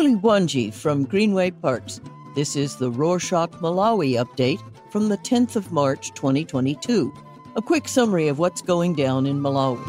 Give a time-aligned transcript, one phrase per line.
[0.00, 2.00] Muli bwanji from Greenway Parks.
[2.34, 4.58] This is the Rorshok Malawi update
[4.90, 7.12] from the 10th of March 2022.
[7.54, 9.84] A quick summary of what's going down in Malawi.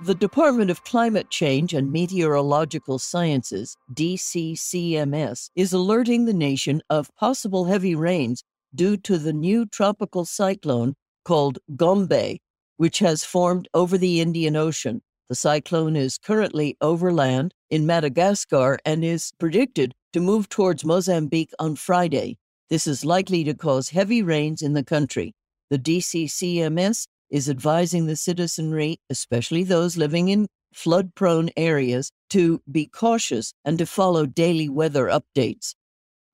[0.00, 7.66] The Department of Climate Change and Meteorological Sciences, DCCMS, is alerting the nation of possible
[7.66, 8.42] heavy rains
[8.74, 10.94] due to the new tropical cyclone
[11.26, 12.38] called Gombe,
[12.78, 15.02] which has formed over the Indian Ocean.
[15.28, 21.52] The cyclone is currently over land in Madagascar and is predicted to move towards Mozambique
[21.58, 22.36] on Friday.
[22.68, 25.32] This is likely to cause heavy rains in the country.
[25.70, 32.84] The DCCMS is advising the citizenry, especially those living in flood prone areas, to be
[32.84, 35.74] cautious and to follow daily weather updates.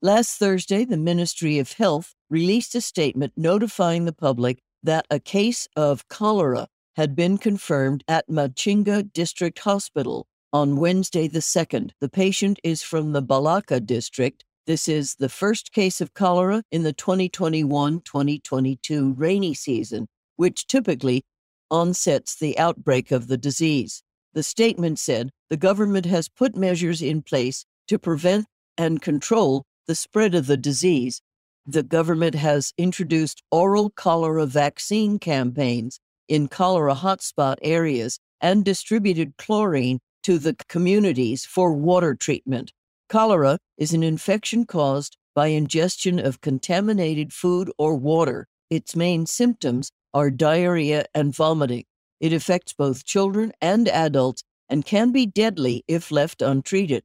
[0.03, 5.69] Last Thursday, the Ministry of Health released a statement notifying the public that a case
[5.77, 11.91] of cholera had been confirmed at Machinga District Hospital on Wednesday the 2nd.
[12.01, 14.45] The patient is from the Balaka district.
[14.67, 20.07] This is the first case of cholera in the 2021 2022 rainy season
[20.39, 21.25] which typically
[21.71, 24.03] onsets the outbreak of the disease.
[24.33, 28.47] The statement said the government has put measures in place to prevent
[28.79, 31.21] and control the spread of the disease.
[31.67, 39.99] The government has introduced oral cholera vaccine campaigns in cholera hotspot areas and distributed chlorine
[40.29, 42.71] to the communities for water treatment.
[43.09, 48.47] Cholera is an infection caused by ingestion of contaminated food or water.
[48.69, 51.87] Its main symptoms are diarrhea and vomiting.
[52.21, 57.05] It affects both children and adults and can be deadly if left untreated.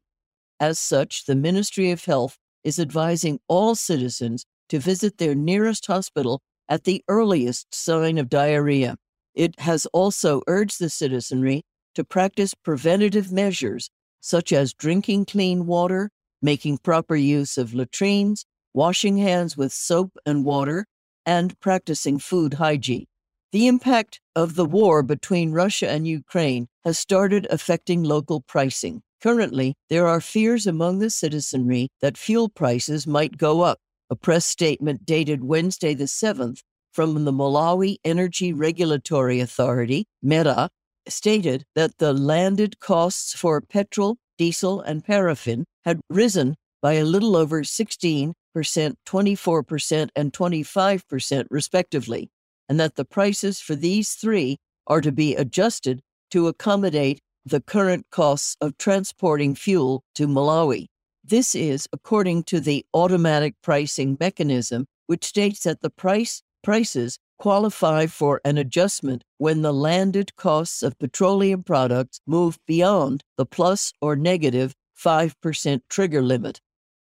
[0.60, 6.42] As such, the Ministry of Health is advising all citizens to visit their nearest hospital
[6.68, 8.98] at the earliest sign of diarrhea.
[9.34, 11.64] It has also urged the citizenry
[11.96, 13.90] to practice preventative measures
[14.24, 16.10] such as drinking clean water,
[16.42, 20.86] making proper use of latrines, washing hands with soap and water,
[21.26, 23.06] and practicing food hygiene.
[23.52, 29.04] The impact of the war between Russia and Ukraine has started affecting local pricing.
[29.22, 33.80] Currently, there are fears among the citizenry that fuel prices might go up.
[34.10, 40.70] A press statement dated Wednesday the 7th from the Malawi Energy Regulatory Authority, MERA,
[41.08, 47.36] stated that the landed costs for petrol, diesel, and paraffin had risen by a little
[47.36, 52.30] over 16 percent 24%, and 25%, respectively,
[52.70, 58.06] and that the prices for these three are to be adjusted to accommodate the current
[58.10, 60.88] costs of transporting fuel to Malawi.
[61.24, 68.06] This is according to the automatic pricing mechanism, which states that the price prices qualify
[68.06, 74.16] for an adjustment when the landed costs of petroleum products move beyond the plus or
[74.16, 76.62] negative 5% trigger limit.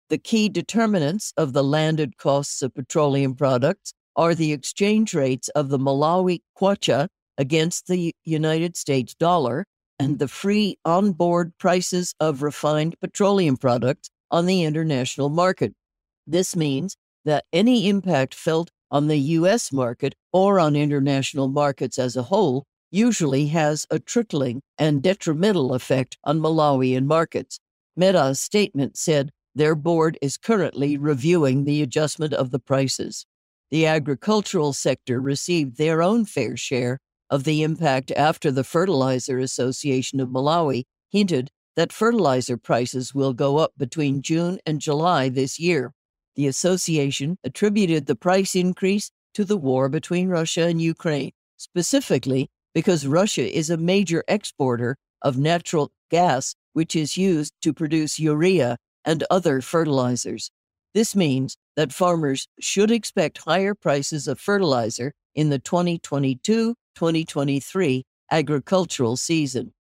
[0.10, 5.70] The key determinants of the landed costs of petroleum products are the exchange rates of
[5.70, 7.08] the Malawi kwacha
[7.40, 9.66] against the United States dollar
[9.98, 15.74] and the free onboard prices of refined petroleum products on the international market.
[16.28, 19.72] This means that any impact felt on the U.S.
[19.72, 26.18] market or on international markets as a whole usually has a trickling and detrimental effect
[26.24, 27.60] on Malawian markets.
[27.96, 33.26] MERA's statement said their board is currently reviewing the adjustment of the prices.
[33.72, 37.00] The agricultural sector received their own fair share
[37.30, 43.58] of the impact after the Fertilizer Association of Malawi hinted that fertilizer prices will go
[43.58, 45.94] up between June and July this year.
[46.38, 53.08] The association attributed the price increase to the war between Russia and Ukraine, specifically because
[53.08, 59.24] Russia is a major exporter of natural gas, which is used to produce urea and
[59.32, 60.52] other fertilizers.
[60.94, 69.18] This means that farmers should expect higher prices of fertilizer in the 2022 2023 agricultural
[69.18, 69.74] season.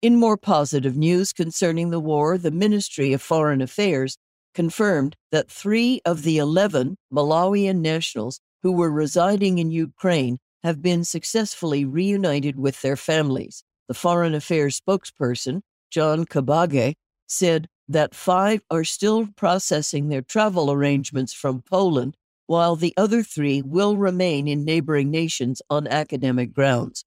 [0.00, 4.16] In more positive news concerning the war, the Ministry of Foreign Affairs
[4.54, 11.04] confirmed that three of the 11 Malawian nationals who were residing in Ukraine have been
[11.04, 13.62] successfully reunited with their families.
[13.86, 15.60] The Foreign Affairs spokesperson,
[15.90, 16.94] John Kabage,
[17.26, 22.16] said that five are still processing their travel arrangements from Poland,
[22.46, 27.04] while the other three will remain in neighboring nations on academic grounds.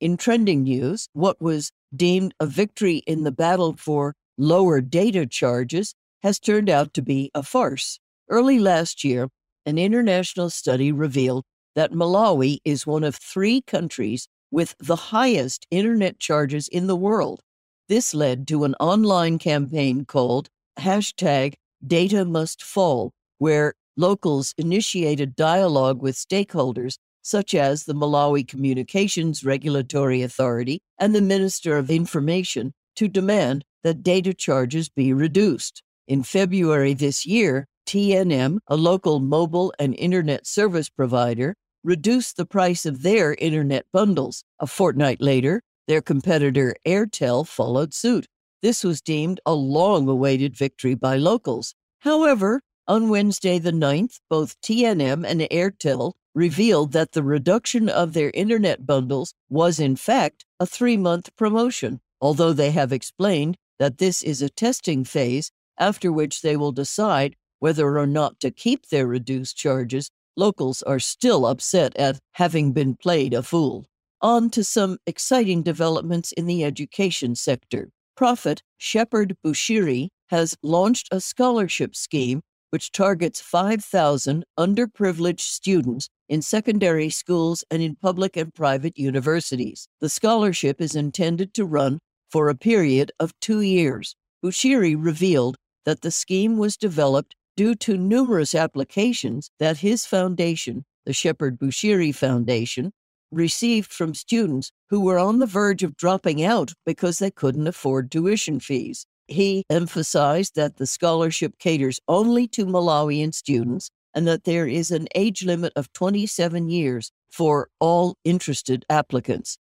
[0.00, 5.94] In trending news, what was deemed a victory in the battle for lower data charges
[6.22, 8.00] has turned out to be a farce.
[8.28, 9.28] Early last year,
[9.64, 11.44] an international study revealed
[11.74, 17.40] that Malawi is one of three countries with the highest internet charges in the world.
[17.88, 20.48] This led to an online campaign called
[20.78, 21.54] hashtag
[21.86, 30.22] Data Must Fall, where locals initiated dialogue with stakeholders such as the Malawi Communications Regulatory
[30.22, 35.82] Authority and the Minister of Information to demand that data charges be reduced.
[36.08, 42.86] In February this year, TNM, a local mobile and internet service provider, reduced the price
[42.86, 44.42] of their internet bundles.
[44.58, 48.26] A fortnight later, their competitor Airtel followed suit.
[48.62, 51.74] This was deemed a long awaited victory by locals.
[51.98, 58.30] However, on Wednesday the 9th, both TNM and Airtel revealed that the reduction of their
[58.32, 64.22] internet bundles was, in fact, a three month promotion, although they have explained that this
[64.22, 69.06] is a testing phase after which they will decide whether or not to keep their
[69.06, 70.10] reduced charges.
[70.36, 73.86] Locals are still upset at having been played a fool.
[74.20, 77.90] On to some exciting developments in the education sector.
[78.16, 87.08] Prophet Shepherd Bushiri has launched a scholarship scheme which targets 5,000 underprivileged students in secondary
[87.10, 89.88] schools and in public and private universities.
[90.00, 91.98] The scholarship is intended to run
[92.30, 94.14] for a period of two years.
[94.44, 95.56] Bushiri revealed
[95.88, 102.14] that the scheme was developed due to numerous applications that his foundation, the Shepherd Bushiri
[102.14, 102.92] Foundation,
[103.30, 108.10] received from students who were on the verge of dropping out because they couldn't afford
[108.10, 109.06] tuition fees.
[109.28, 115.08] He emphasized that the scholarship caters only to Malawian students and that there is an
[115.14, 119.56] age limit of 27 years for all interested applicants.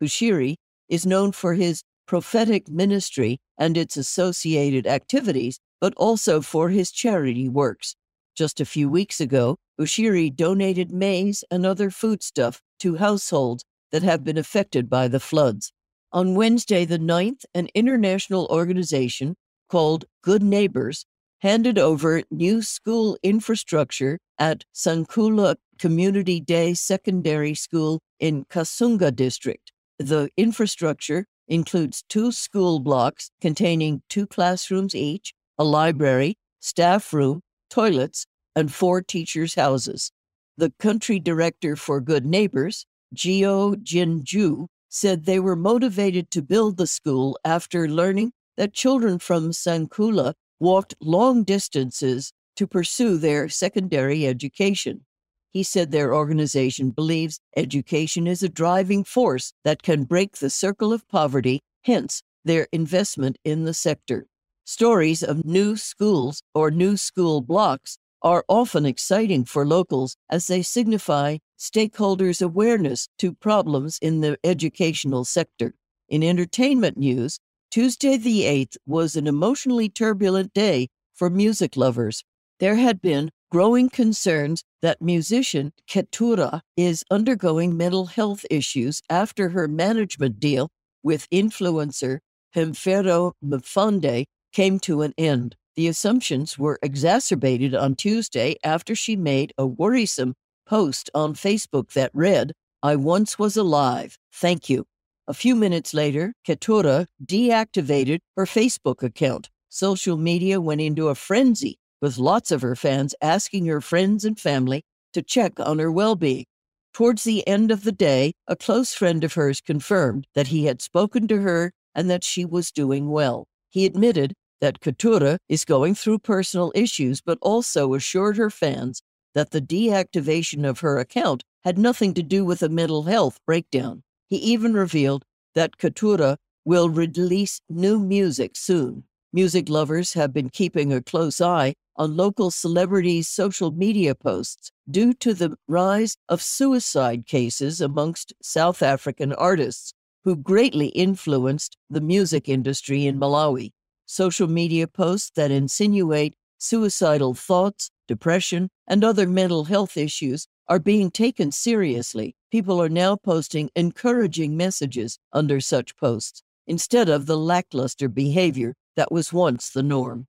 [0.00, 0.54] Bushiri
[0.88, 7.48] is known for his prophetic ministry and its associated activities, but also for his charity
[7.48, 7.96] works.
[8.36, 14.22] Just a few weeks ago, Bushiri donated maize and other foodstuff to households that have
[14.22, 15.72] been affected by the floods.
[16.12, 19.34] On Wednesday, the 9th, an international organization
[19.68, 21.04] called Good Neighbors
[21.40, 29.72] handed over new school infrastructure at Sankula Community Day Secondary School in Kasungu District.
[29.98, 38.26] The infrastructure includes two school blocks containing two classrooms each, a library, staff room, toilets,
[38.56, 40.10] and four teachers' houses.
[40.56, 46.88] The country director for Good Neighbors, Gio Jinju, said they were motivated to build the
[46.88, 55.04] school after learning that children from Sankula walked long distances to pursue their secondary education.
[55.52, 60.92] He said their organization believes education is a driving force that can break the circle
[60.92, 64.26] of poverty, hence, their investment in the sector.
[64.64, 70.62] Stories of new schools or new school blocks are often exciting for locals as they
[70.62, 75.74] signify stakeholders' awareness to problems in the educational sector.
[76.08, 77.40] In entertainment news,
[77.72, 82.22] Tuesday the 8th was an emotionally turbulent day for music lovers.
[82.60, 89.66] There had been growing concerns that musician Ketura is undergoing mental health issues after her
[89.66, 90.70] management deal
[91.02, 92.18] with influencer
[92.54, 95.56] Hemfero Mfonde came to an end.
[95.74, 100.34] The assumptions were exacerbated on Tuesday after she made a worrisome
[100.66, 104.18] post on Facebook that read, I once was alive.
[104.32, 104.84] Thank you.
[105.26, 109.48] A few minutes later, Ketura deactivated her Facebook account.
[109.68, 114.38] Social media went into a frenzy, with lots of her fans asking her friends and
[114.38, 116.44] family to check on her well being.
[116.92, 120.82] Towards the end of the day, a close friend of hers confirmed that he had
[120.82, 123.46] spoken to her and that she was doing well.
[123.70, 129.02] He admitted that Ketura is going through personal issues, but also assured her fans
[129.34, 134.04] that the deactivation of her account had nothing to do with a mental health breakdown.
[134.30, 135.24] He even revealed
[135.56, 139.02] that Ketura will release new music soon.
[139.32, 145.12] Music lovers have been keeping a close eye on local celebrities' social media posts due
[145.14, 149.92] to the rise of suicide cases amongst South African artists
[150.22, 153.72] who greatly influenced the music industry in Malawi
[154.12, 161.10] social media posts that insinuate suicidal thoughts, depression, and other mental health issues are being
[161.10, 162.36] taken seriously.
[162.50, 169.10] People are now posting encouraging messages under such posts instead of the lackluster behavior that
[169.10, 170.26] was once the norm.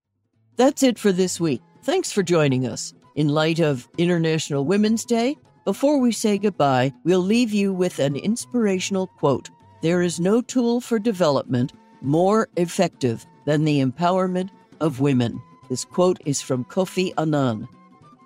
[0.55, 1.61] That's it for this week.
[1.83, 2.93] Thanks for joining us.
[3.15, 5.35] In light of International Women's Day,
[5.65, 9.49] before we say goodbye, we'll leave you with an inspirational quote
[9.81, 15.41] There is no tool for development more effective than the empowerment of women.
[15.69, 17.67] This quote is from Kofi Annan.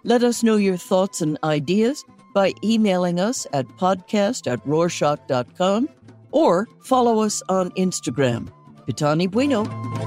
[0.04, 5.90] Let us know your thoughts and ideas by emailing us at podcast at rorshok.com
[6.32, 8.48] or follow us on Instagram.
[8.88, 10.07] Pitani bwino.